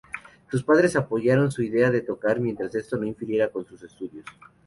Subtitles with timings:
[0.49, 4.25] Sus padres apoyaron su idea de tocar mientras esto no interfiriera con sus estudios.